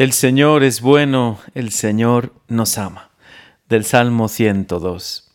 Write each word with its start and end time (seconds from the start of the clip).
El 0.00 0.14
Señor 0.14 0.64
es 0.64 0.80
bueno, 0.80 1.38
el 1.54 1.72
Señor 1.72 2.32
nos 2.48 2.78
ama. 2.78 3.10
Del 3.68 3.84
Salmo 3.84 4.28
102. 4.28 5.30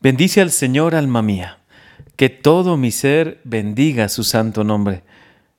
Bendice 0.00 0.40
al 0.40 0.50
Señor, 0.50 0.94
alma 0.94 1.20
mía, 1.20 1.58
que 2.16 2.30
todo 2.30 2.78
mi 2.78 2.92
ser 2.92 3.42
bendiga 3.44 4.08
su 4.08 4.24
santo 4.24 4.64
nombre. 4.64 5.02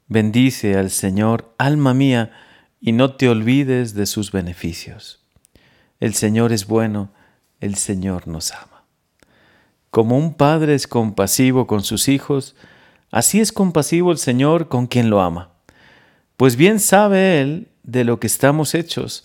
Bendice 0.08 0.76
al 0.76 0.90
Señor, 0.90 1.54
alma 1.60 1.94
mía, 1.94 2.32
y 2.80 2.94
no 2.94 3.14
te 3.14 3.30
olvides 3.30 3.94
de 3.94 4.08
sus 4.08 4.32
beneficios. 4.32 5.24
El 6.00 6.16
Señor 6.16 6.52
es 6.52 6.66
bueno, 6.66 7.12
el 7.60 7.76
Señor 7.76 8.28
nos 8.28 8.54
ama. 8.54 8.86
Como 9.92 10.18
un 10.18 10.34
padre 10.34 10.74
es 10.74 10.88
compasivo 10.88 11.68
con 11.68 11.84
sus 11.84 12.08
hijos, 12.08 12.56
así 13.12 13.40
es 13.40 13.52
compasivo 13.52 14.12
el 14.12 14.18
Señor 14.18 14.68
con 14.68 14.88
quien 14.88 15.12
lo 15.12 15.22
ama. 15.22 15.52
Pues 16.38 16.56
bien 16.56 16.80
sabe 16.80 17.40
Él 17.40 17.68
de 17.84 18.04
lo 18.04 18.20
que 18.20 18.28
estamos 18.28 18.76
hechos 18.76 19.24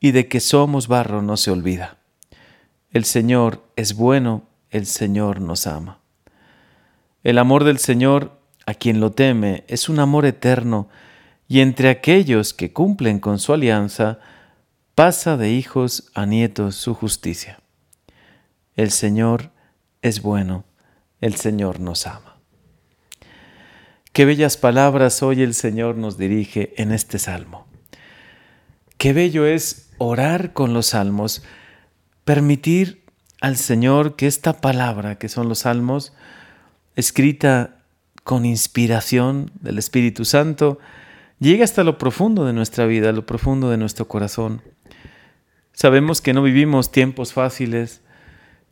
y 0.00 0.12
de 0.12 0.28
que 0.28 0.40
somos 0.40 0.88
barro 0.88 1.22
no 1.22 1.36
se 1.36 1.50
olvida. 1.50 1.98
El 2.90 3.04
Señor 3.04 3.64
es 3.76 3.94
bueno, 3.94 4.44
el 4.70 4.86
Señor 4.86 5.40
nos 5.40 5.66
ama. 5.66 6.00
El 7.22 7.38
amor 7.38 7.64
del 7.64 7.78
Señor 7.78 8.38
a 8.66 8.74
quien 8.74 9.00
lo 9.00 9.12
teme 9.12 9.64
es 9.68 9.88
un 9.88 9.98
amor 9.98 10.26
eterno 10.26 10.88
y 11.48 11.60
entre 11.60 11.88
aquellos 11.88 12.52
que 12.52 12.72
cumplen 12.72 13.18
con 13.18 13.38
su 13.38 13.52
alianza 13.52 14.18
pasa 14.94 15.36
de 15.36 15.52
hijos 15.52 16.10
a 16.14 16.26
nietos 16.26 16.74
su 16.74 16.94
justicia. 16.94 17.60
El 18.74 18.90
Señor 18.90 19.50
es 20.02 20.22
bueno, 20.22 20.64
el 21.20 21.36
Señor 21.36 21.80
nos 21.80 22.06
ama. 22.06 22.36
Qué 24.12 24.24
bellas 24.24 24.56
palabras 24.56 25.22
hoy 25.22 25.42
el 25.42 25.54
Señor 25.54 25.96
nos 25.96 26.18
dirige 26.18 26.74
en 26.76 26.90
este 26.90 27.18
salmo. 27.18 27.67
Qué 28.98 29.12
bello 29.12 29.46
es 29.46 29.90
orar 29.98 30.52
con 30.52 30.74
los 30.74 30.86
salmos, 30.86 31.44
permitir 32.24 33.04
al 33.40 33.56
Señor 33.56 34.16
que 34.16 34.26
esta 34.26 34.60
palabra, 34.60 35.18
que 35.18 35.28
son 35.28 35.48
los 35.48 35.60
salmos, 35.60 36.12
escrita 36.96 37.76
con 38.24 38.44
inspiración 38.44 39.52
del 39.60 39.78
Espíritu 39.78 40.24
Santo, 40.24 40.80
llegue 41.38 41.62
hasta 41.62 41.84
lo 41.84 41.96
profundo 41.96 42.44
de 42.44 42.52
nuestra 42.52 42.86
vida, 42.86 43.12
lo 43.12 43.24
profundo 43.24 43.70
de 43.70 43.76
nuestro 43.76 44.08
corazón. 44.08 44.62
Sabemos 45.72 46.20
que 46.20 46.34
no 46.34 46.42
vivimos 46.42 46.90
tiempos 46.90 47.32
fáciles 47.32 48.00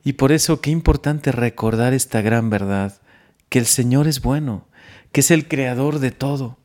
y 0.03 0.15
por 0.15 0.33
eso 0.33 0.61
qué 0.61 0.71
importante 0.71 1.31
recordar 1.31 1.95
esta 1.95 2.21
gran 2.21 2.51
verdad, 2.51 3.01
que 3.49 3.61
el 3.61 3.67
Señor 3.67 4.09
es 4.09 4.21
bueno, 4.21 4.67
que 5.13 5.21
es 5.21 5.31
el 5.31 5.47
creador 5.47 6.01
de 6.01 6.11
todo, 6.11 6.59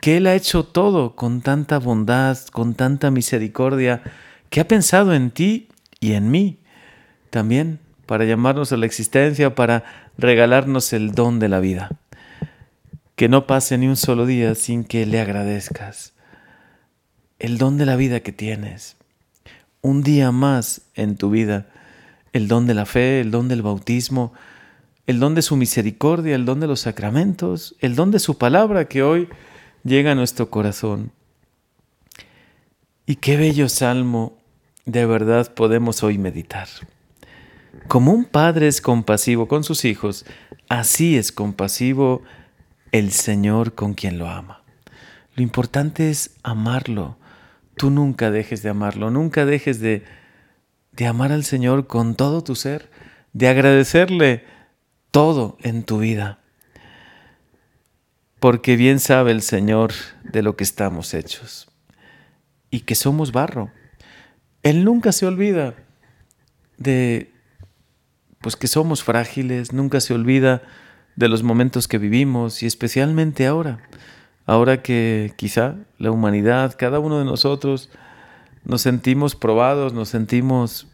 que 0.00 0.16
Él 0.16 0.26
ha 0.26 0.34
hecho 0.34 0.64
todo 0.64 1.16
con 1.16 1.40
tanta 1.40 1.78
bondad, 1.78 2.38
con 2.52 2.74
tanta 2.74 3.10
misericordia, 3.10 4.02
que 4.50 4.60
ha 4.60 4.68
pensado 4.68 5.14
en 5.14 5.30
ti 5.30 5.68
y 6.00 6.12
en 6.12 6.30
mí 6.30 6.58
también 7.30 7.80
para 8.06 8.24
llamarnos 8.24 8.72
a 8.72 8.76
la 8.76 8.86
existencia, 8.86 9.54
para 9.54 9.84
regalarnos 10.16 10.92
el 10.92 11.12
don 11.12 11.38
de 11.38 11.48
la 11.48 11.60
vida. 11.60 11.90
Que 13.16 13.28
no 13.28 13.46
pase 13.46 13.76
ni 13.76 13.86
un 13.86 13.96
solo 13.96 14.24
día 14.24 14.54
sin 14.54 14.84
que 14.84 15.04
le 15.04 15.20
agradezcas 15.20 16.14
el 17.38 17.58
don 17.58 17.78
de 17.78 17.86
la 17.86 17.96
vida 17.96 18.20
que 18.20 18.32
tienes. 18.32 18.96
Un 19.80 20.02
día 20.02 20.32
más 20.32 20.82
en 20.94 21.16
tu 21.16 21.30
vida, 21.30 21.66
el 22.32 22.48
don 22.48 22.66
de 22.66 22.74
la 22.74 22.86
fe, 22.86 23.20
el 23.20 23.30
don 23.30 23.48
del 23.48 23.62
bautismo, 23.62 24.32
el 25.06 25.20
don 25.20 25.34
de 25.34 25.42
su 25.42 25.56
misericordia, 25.56 26.34
el 26.34 26.44
don 26.44 26.60
de 26.60 26.66
los 26.66 26.80
sacramentos, 26.80 27.76
el 27.80 27.94
don 27.94 28.10
de 28.10 28.18
su 28.18 28.38
palabra 28.38 28.86
que 28.86 29.02
hoy 29.02 29.28
llega 29.88 30.12
a 30.12 30.14
nuestro 30.14 30.50
corazón. 30.50 31.10
Y 33.06 33.16
qué 33.16 33.36
bello 33.36 33.68
salmo 33.68 34.38
de 34.84 35.06
verdad 35.06 35.52
podemos 35.54 36.02
hoy 36.02 36.18
meditar. 36.18 36.68
Como 37.88 38.12
un 38.12 38.24
padre 38.24 38.68
es 38.68 38.80
compasivo 38.80 39.48
con 39.48 39.64
sus 39.64 39.84
hijos, 39.84 40.26
así 40.68 41.16
es 41.16 41.32
compasivo 41.32 42.22
el 42.92 43.12
Señor 43.12 43.74
con 43.74 43.94
quien 43.94 44.18
lo 44.18 44.28
ama. 44.28 44.62
Lo 45.34 45.42
importante 45.42 46.10
es 46.10 46.36
amarlo. 46.42 47.16
Tú 47.76 47.90
nunca 47.90 48.30
dejes 48.30 48.62
de 48.62 48.70
amarlo, 48.70 49.10
nunca 49.10 49.46
dejes 49.46 49.80
de, 49.80 50.04
de 50.92 51.06
amar 51.06 51.32
al 51.32 51.44
Señor 51.44 51.86
con 51.86 52.14
todo 52.14 52.42
tu 52.42 52.56
ser, 52.56 52.90
de 53.32 53.48
agradecerle 53.48 54.44
todo 55.10 55.56
en 55.62 55.84
tu 55.84 55.98
vida 55.98 56.40
porque 58.40 58.76
bien 58.76 59.00
sabe 59.00 59.32
el 59.32 59.42
Señor 59.42 59.92
de 60.22 60.42
lo 60.42 60.56
que 60.56 60.64
estamos 60.64 61.14
hechos 61.14 61.68
y 62.70 62.80
que 62.80 62.94
somos 62.94 63.32
barro. 63.32 63.70
Él 64.62 64.84
nunca 64.84 65.12
se 65.12 65.26
olvida 65.26 65.74
de 66.76 67.32
pues 68.40 68.54
que 68.56 68.68
somos 68.68 69.02
frágiles, 69.02 69.72
nunca 69.72 70.00
se 70.00 70.14
olvida 70.14 70.62
de 71.16 71.28
los 71.28 71.42
momentos 71.42 71.88
que 71.88 71.98
vivimos 71.98 72.62
y 72.62 72.66
especialmente 72.66 73.46
ahora, 73.46 73.80
ahora 74.46 74.82
que 74.82 75.32
quizá 75.36 75.74
la 75.98 76.12
humanidad, 76.12 76.76
cada 76.78 77.00
uno 77.00 77.18
de 77.18 77.24
nosotros 77.24 77.90
nos 78.64 78.82
sentimos 78.82 79.34
probados, 79.34 79.92
nos 79.92 80.10
sentimos 80.10 80.86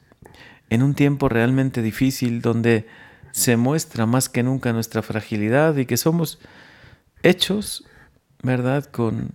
en 0.70 0.82
un 0.82 0.94
tiempo 0.94 1.28
realmente 1.28 1.82
difícil 1.82 2.40
donde 2.40 2.86
se 3.32 3.58
muestra 3.58 4.06
más 4.06 4.30
que 4.30 4.42
nunca 4.42 4.72
nuestra 4.72 5.02
fragilidad 5.02 5.76
y 5.76 5.84
que 5.84 5.98
somos 5.98 6.38
hechos, 7.24 7.84
¿verdad? 8.42 8.84
Con, 8.84 9.32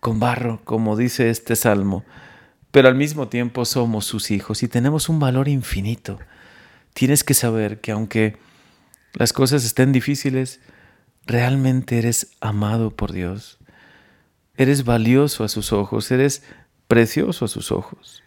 con 0.00 0.18
barro, 0.18 0.60
como 0.64 0.96
dice 0.96 1.28
este 1.28 1.56
salmo, 1.56 2.04
pero 2.70 2.88
al 2.88 2.94
mismo 2.94 3.28
tiempo 3.28 3.64
somos 3.64 4.06
sus 4.06 4.30
hijos 4.30 4.62
y 4.62 4.68
tenemos 4.68 5.08
un 5.08 5.18
valor 5.18 5.48
infinito. 5.48 6.18
Tienes 6.94 7.22
que 7.24 7.34
saber 7.34 7.80
que 7.80 7.92
aunque 7.92 8.38
las 9.14 9.32
cosas 9.32 9.64
estén 9.64 9.92
difíciles, 9.92 10.60
realmente 11.26 11.98
eres 11.98 12.32
amado 12.40 12.96
por 12.96 13.12
Dios. 13.12 13.58
Eres 14.56 14.84
valioso 14.84 15.44
a 15.44 15.48
sus 15.48 15.72
ojos, 15.72 16.10
eres 16.10 16.42
precioso 16.88 17.44
a 17.44 17.48
sus 17.48 17.72
ojos. 17.72 18.22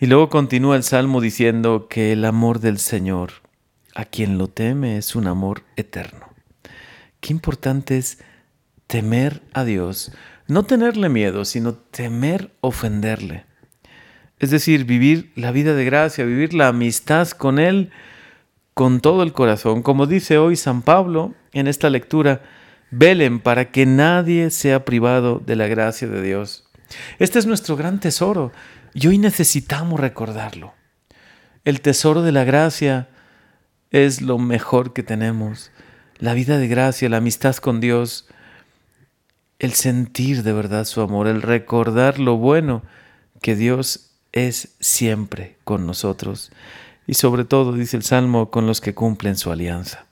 Y 0.00 0.06
luego 0.06 0.28
continúa 0.28 0.76
el 0.76 0.84
salmo 0.84 1.20
diciendo 1.20 1.88
que 1.88 2.12
el 2.12 2.24
amor 2.24 2.60
del 2.60 2.78
Señor, 2.78 3.32
a 3.94 4.04
quien 4.04 4.38
lo 4.38 4.46
teme, 4.46 4.96
es 4.96 5.16
un 5.16 5.26
amor 5.26 5.64
eterno. 5.76 6.27
Qué 7.20 7.32
importante 7.32 7.98
es 7.98 8.18
temer 8.86 9.42
a 9.52 9.64
Dios, 9.64 10.12
no 10.46 10.62
tenerle 10.64 11.08
miedo, 11.08 11.44
sino 11.44 11.74
temer 11.74 12.50
ofenderle. 12.60 13.44
Es 14.38 14.50
decir, 14.50 14.84
vivir 14.84 15.32
la 15.34 15.52
vida 15.52 15.74
de 15.74 15.84
gracia, 15.84 16.24
vivir 16.24 16.54
la 16.54 16.68
amistad 16.68 17.28
con 17.30 17.58
Él 17.58 17.90
con 18.72 19.00
todo 19.00 19.24
el 19.24 19.32
corazón. 19.32 19.82
Como 19.82 20.06
dice 20.06 20.38
hoy 20.38 20.54
San 20.54 20.82
Pablo 20.82 21.34
en 21.52 21.66
esta 21.66 21.90
lectura, 21.90 22.42
velen 22.90 23.40
para 23.40 23.70
que 23.72 23.84
nadie 23.84 24.50
sea 24.50 24.84
privado 24.84 25.42
de 25.44 25.56
la 25.56 25.66
gracia 25.66 26.06
de 26.08 26.22
Dios. 26.22 26.68
Este 27.18 27.38
es 27.38 27.46
nuestro 27.46 27.76
gran 27.76 28.00
tesoro 28.00 28.52
y 28.94 29.06
hoy 29.08 29.18
necesitamos 29.18 29.98
recordarlo. 30.00 30.74
El 31.64 31.80
tesoro 31.80 32.22
de 32.22 32.32
la 32.32 32.44
gracia 32.44 33.08
es 33.90 34.22
lo 34.22 34.38
mejor 34.38 34.92
que 34.92 35.02
tenemos 35.02 35.72
la 36.18 36.34
vida 36.34 36.58
de 36.58 36.68
gracia, 36.68 37.08
la 37.08 37.18
amistad 37.18 37.56
con 37.56 37.80
Dios, 37.80 38.26
el 39.58 39.72
sentir 39.72 40.42
de 40.42 40.52
verdad 40.52 40.84
su 40.84 41.00
amor, 41.00 41.26
el 41.26 41.42
recordar 41.42 42.18
lo 42.18 42.36
bueno 42.36 42.82
que 43.40 43.56
Dios 43.56 44.10
es 44.32 44.74
siempre 44.80 45.56
con 45.64 45.86
nosotros. 45.86 46.50
Y 47.06 47.14
sobre 47.14 47.44
todo, 47.44 47.72
dice 47.72 47.96
el 47.96 48.02
Salmo, 48.02 48.50
con 48.50 48.66
los 48.66 48.80
que 48.80 48.94
cumplen 48.94 49.36
su 49.36 49.50
alianza. 49.50 50.06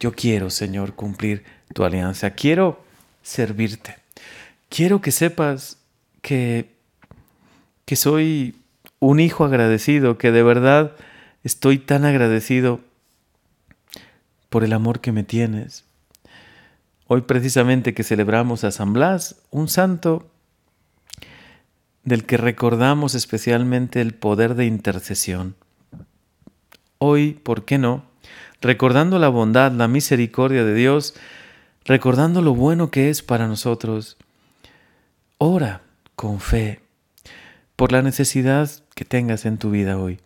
Yo 0.00 0.12
quiero, 0.12 0.50
Señor, 0.50 0.94
cumplir 0.94 1.44
tu 1.74 1.84
alianza, 1.84 2.30
quiero 2.30 2.82
servirte, 3.22 3.96
quiero 4.68 5.00
que 5.00 5.12
sepas 5.12 5.78
que, 6.22 6.70
que 7.84 7.94
soy 7.94 8.56
un 8.98 9.20
hijo 9.20 9.44
agradecido, 9.44 10.18
que 10.18 10.32
de 10.32 10.42
verdad 10.42 10.92
estoy 11.44 11.78
tan 11.78 12.04
agradecido 12.04 12.80
por 14.52 14.64
el 14.64 14.74
amor 14.74 15.00
que 15.00 15.12
me 15.12 15.24
tienes. 15.24 15.86
Hoy 17.06 17.22
precisamente 17.22 17.94
que 17.94 18.04
celebramos 18.04 18.64
a 18.64 18.70
San 18.70 18.92
Blas, 18.92 19.36
un 19.50 19.66
santo 19.66 20.30
del 22.04 22.26
que 22.26 22.36
recordamos 22.36 23.14
especialmente 23.14 24.02
el 24.02 24.12
poder 24.12 24.54
de 24.54 24.66
intercesión. 24.66 25.56
Hoy, 26.98 27.32
¿por 27.32 27.64
qué 27.64 27.78
no? 27.78 28.04
Recordando 28.60 29.18
la 29.18 29.30
bondad, 29.30 29.72
la 29.72 29.88
misericordia 29.88 30.64
de 30.64 30.74
Dios, 30.74 31.14
recordando 31.86 32.42
lo 32.42 32.54
bueno 32.54 32.90
que 32.90 33.08
es 33.08 33.22
para 33.22 33.48
nosotros, 33.48 34.18
ora 35.38 35.80
con 36.14 36.40
fe 36.40 36.82
por 37.74 37.90
la 37.90 38.02
necesidad 38.02 38.70
que 38.94 39.06
tengas 39.06 39.46
en 39.46 39.56
tu 39.56 39.70
vida 39.70 39.96
hoy. 39.96 40.20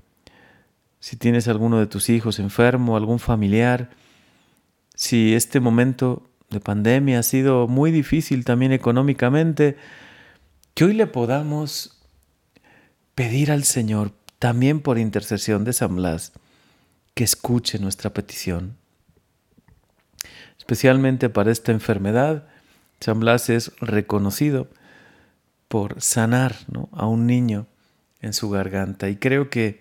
Si 0.98 1.14
tienes 1.14 1.46
alguno 1.46 1.78
de 1.78 1.86
tus 1.86 2.08
hijos 2.08 2.40
enfermo, 2.40 2.96
algún 2.96 3.20
familiar, 3.20 3.90
si 4.96 5.34
este 5.34 5.60
momento 5.60 6.28
de 6.50 6.58
pandemia 6.58 7.20
ha 7.20 7.22
sido 7.22 7.68
muy 7.68 7.92
difícil 7.92 8.44
también 8.44 8.72
económicamente, 8.72 9.76
que 10.74 10.84
hoy 10.84 10.94
le 10.94 11.06
podamos 11.06 12.02
pedir 13.14 13.52
al 13.52 13.64
Señor, 13.64 14.12
también 14.38 14.80
por 14.80 14.98
intercesión 14.98 15.64
de 15.64 15.72
San 15.72 15.96
Blas, 15.96 16.32
que 17.14 17.24
escuche 17.24 17.78
nuestra 17.78 18.12
petición. 18.12 18.76
Especialmente 20.58 21.28
para 21.28 21.52
esta 21.52 21.72
enfermedad, 21.72 22.48
San 23.00 23.20
Blas 23.20 23.48
es 23.50 23.72
reconocido 23.80 24.68
por 25.68 26.00
sanar 26.00 26.56
a 26.92 27.06
un 27.06 27.26
niño 27.26 27.66
en 28.20 28.32
su 28.32 28.50
garganta 28.50 29.08
y 29.08 29.16
creo 29.16 29.50
que 29.50 29.80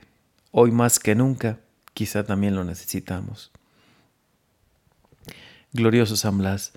hoy 0.51 0.71
más 0.71 0.99
que 0.99 1.15
nunca 1.15 1.59
quizá 1.93 2.23
también 2.23 2.55
lo 2.55 2.63
necesitamos. 2.63 3.51
Glorioso 5.75 6.15
San 6.15 6.37
Blas, 6.37 6.71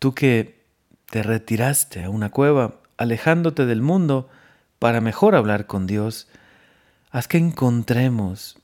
tú 0.00 0.14
que 0.14 0.64
te 1.10 1.22
retiraste 1.22 2.04
a 2.04 2.10
una 2.10 2.30
cueva 2.30 2.80
alejándote 2.96 3.66
del 3.66 3.82
mundo 3.82 4.28
para 4.80 5.00
mejor 5.00 5.36
hablar 5.36 5.66
con 5.66 5.86
Dios, 5.86 6.28
haz 7.10 7.28
que 7.28 7.38
encontremos 7.38 8.58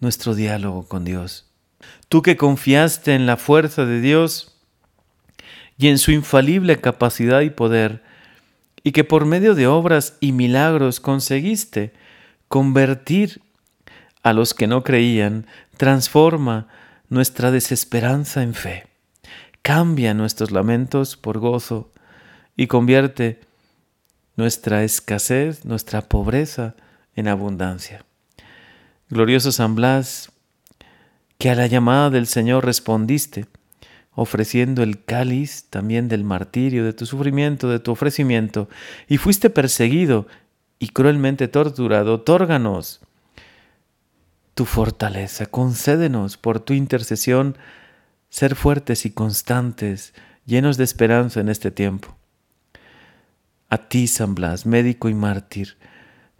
nuestro 0.00 0.34
diálogo 0.34 0.86
con 0.86 1.04
Dios. 1.04 1.50
Tú 2.08 2.20
que 2.20 2.36
confiaste 2.36 3.14
en 3.14 3.24
la 3.24 3.38
fuerza 3.38 3.86
de 3.86 4.00
Dios 4.00 4.54
y 5.78 5.88
en 5.88 5.98
su 5.98 6.12
infalible 6.12 6.78
capacidad 6.80 7.40
y 7.40 7.50
poder, 7.50 8.02
y 8.84 8.92
que 8.92 9.04
por 9.04 9.24
medio 9.24 9.54
de 9.54 9.66
obras 9.66 10.18
y 10.20 10.32
milagros 10.32 11.00
conseguiste 11.00 11.94
convertir 12.48 13.40
a 14.22 14.34
los 14.34 14.52
que 14.52 14.66
no 14.66 14.84
creían, 14.84 15.46
transforma 15.78 16.68
nuestra 17.12 17.50
desesperanza 17.50 18.42
en 18.42 18.54
fe, 18.54 18.86
cambia 19.60 20.14
nuestros 20.14 20.50
lamentos 20.50 21.18
por 21.18 21.40
gozo 21.40 21.92
y 22.56 22.68
convierte 22.68 23.38
nuestra 24.34 24.82
escasez, 24.82 25.66
nuestra 25.66 26.08
pobreza 26.08 26.74
en 27.14 27.28
abundancia. 27.28 28.06
Glorioso 29.10 29.52
San 29.52 29.74
Blas, 29.74 30.32
que 31.36 31.50
a 31.50 31.54
la 31.54 31.66
llamada 31.66 32.08
del 32.08 32.26
Señor 32.26 32.64
respondiste, 32.64 33.44
ofreciendo 34.14 34.82
el 34.82 35.04
cáliz 35.04 35.66
también 35.68 36.08
del 36.08 36.24
martirio, 36.24 36.82
de 36.82 36.94
tu 36.94 37.04
sufrimiento, 37.04 37.68
de 37.68 37.78
tu 37.78 37.92
ofrecimiento, 37.92 38.70
y 39.06 39.18
fuiste 39.18 39.50
perseguido 39.50 40.28
y 40.78 40.88
cruelmente 40.88 41.46
torturado, 41.46 42.14
otórganos 42.14 43.02
tu 44.54 44.64
fortaleza, 44.64 45.46
concédenos 45.46 46.36
por 46.36 46.60
tu 46.60 46.74
intercesión 46.74 47.56
ser 48.28 48.54
fuertes 48.54 49.04
y 49.06 49.10
constantes, 49.10 50.14
llenos 50.46 50.76
de 50.76 50.84
esperanza 50.84 51.40
en 51.40 51.48
este 51.48 51.70
tiempo. 51.70 52.16
A 53.68 53.78
ti, 53.88 54.06
San 54.06 54.34
Blas, 54.34 54.66
médico 54.66 55.08
y 55.08 55.14
mártir, 55.14 55.76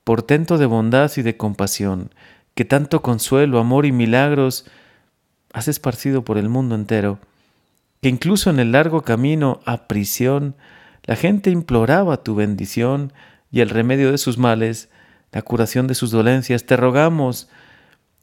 portento 0.05 0.59
de 0.59 0.67
bondad 0.67 1.11
y 1.17 1.23
de 1.23 1.37
compasión, 1.37 2.15
que 2.55 2.65
tanto 2.65 3.03
consuelo, 3.03 3.59
amor 3.59 3.87
y 3.87 3.93
milagros 3.93 4.67
has 5.53 5.69
esparcido 5.69 6.25
por 6.25 6.39
el 6.39 6.49
mundo 6.49 6.75
entero, 6.75 7.19
que 8.01 8.09
incluso 8.09 8.51
en 8.51 8.59
el 8.59 8.73
largo 8.73 9.03
camino 9.03 9.61
a 9.65 9.87
prisión 9.87 10.57
la 11.05 11.17
gente 11.17 11.51
imploraba 11.51 12.23
tu 12.23 12.35
bendición 12.35 13.13
y 13.51 13.61
el 13.61 13.71
remedio 13.71 14.11
de 14.11 14.19
sus 14.19 14.39
males, 14.39 14.89
la 15.31 15.43
curación 15.43 15.87
de 15.87 15.95
sus 15.95 16.11
dolencias, 16.11 16.65
te 16.65 16.77
rogamos, 16.77 17.49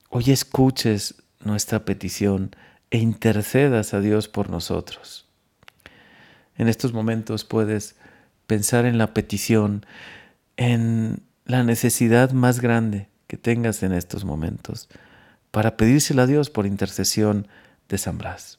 hoy 0.09 0.31
escuches 0.31 1.15
nuestra 1.39 1.85
petición 1.85 2.55
e 2.91 2.97
intercedas 2.97 3.93
a 3.93 4.01
Dios 4.01 4.27
por 4.27 4.49
nosotros. 4.49 5.27
En 6.57 6.67
estos 6.67 6.91
momentos 6.91 7.45
puedes 7.45 7.95
pensar 8.47 8.85
en 8.85 8.97
la 8.97 9.13
petición, 9.13 9.85
en 10.57 11.21
la 11.45 11.63
necesidad 11.63 12.31
más 12.31 12.59
grande 12.59 13.07
que 13.27 13.37
tengas 13.37 13.83
en 13.83 13.93
estos 13.93 14.25
momentos, 14.25 14.89
para 15.51 15.77
pedírsela 15.77 16.23
a 16.23 16.27
Dios 16.27 16.49
por 16.49 16.65
intercesión 16.65 17.47
de 17.87 17.97
San 17.97 18.17
Blas. 18.17 18.57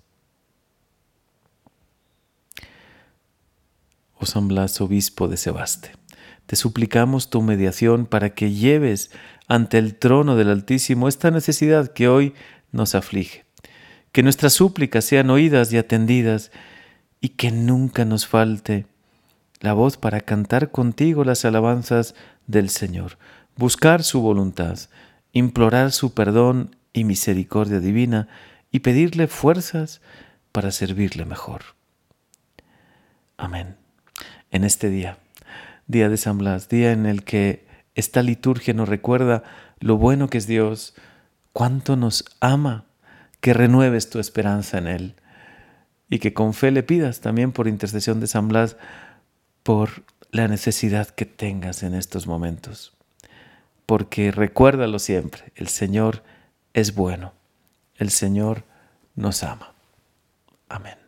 Oh 4.17 4.27
San 4.27 4.49
Blas, 4.49 4.81
obispo 4.81 5.29
de 5.29 5.37
Sebaste, 5.37 5.93
te 6.47 6.57
suplicamos 6.57 7.31
tu 7.31 7.43
mediación 7.43 8.07
para 8.07 8.31
que 8.31 8.53
lleves 8.53 9.11
ante 9.49 9.79
el 9.79 9.95
trono 9.95 10.37
del 10.37 10.49
Altísimo 10.49 11.09
esta 11.09 11.31
necesidad 11.31 11.93
que 11.93 12.09
hoy 12.09 12.35
nos 12.73 12.95
aflige, 12.95 13.45
que 14.13 14.23
nuestras 14.23 14.53
súplicas 14.53 15.05
sean 15.05 15.31
oídas 15.31 15.73
y 15.73 15.79
atendidas 15.79 16.51
y 17.21 17.31
que 17.31 17.51
nunca 17.51 18.05
nos 18.05 18.27
falte 18.27 18.87
la 19.61 19.73
voz 19.73 19.97
para 19.97 20.21
cantar 20.21 20.71
contigo 20.71 21.25
las 21.25 21.45
alabanzas 21.45 22.15
del 22.47 22.71
Señor, 22.71 23.19
buscar 23.57 24.03
su 24.03 24.21
voluntad, 24.21 24.79
implorar 25.33 25.93
su 25.93 26.15
perdón 26.15 26.77
y 26.93 27.05
misericordia 27.05 27.81
divina 27.81 28.29
y 28.71 28.81
pedirle 28.81 29.27
fuerzas 29.27 30.01
para 30.53 30.71
servirle 30.71 31.25
mejor. 31.25 31.63
Amén. 33.37 33.77
En 34.51 34.65
este 34.65 34.91
día, 34.91 35.19
día 35.91 36.09
de 36.09 36.17
San 36.17 36.39
Blas, 36.39 36.69
día 36.69 36.93
en 36.93 37.07
el 37.07 37.25
que 37.25 37.67
esta 37.95 38.23
liturgia 38.23 38.75
nos 38.75 38.89
recuerda 38.89 39.43
lo 39.81 39.97
bueno 39.97 40.29
que 40.29 40.39
es 40.39 40.47
Dios, 40.47 40.95
cuánto 41.53 41.97
nos 41.97 42.25
ama, 42.41 42.85
que 43.41 43.55
renueves 43.55 44.11
tu 44.11 44.19
esperanza 44.19 44.79
en 44.79 44.87
Él 44.87 45.15
y 46.09 46.19
que 46.19 46.33
con 46.33 46.55
fe 46.55 46.71
le 46.71 46.83
pidas 46.83 47.21
también 47.21 47.53
por 47.53 47.69
intercesión 47.69 48.21
de 48.21 48.27
San 48.27 48.49
Blas 48.49 48.77
por 49.63 50.05
la 50.31 50.49
necesidad 50.49 51.09
que 51.09 51.27
tengas 51.27 51.83
en 51.83 51.95
estos 51.95 52.27
momentos. 52.27 52.93
Porque 53.87 54.31
recuérdalo 54.31 54.99
siempre, 54.99 55.53
el 55.57 55.69
Señor 55.69 56.23
es 56.75 56.95
bueno, 56.95 57.33
el 57.97 58.11
Señor 58.11 58.65
nos 59.17 59.43
ama. 59.43 59.75
Amén. 60.69 61.00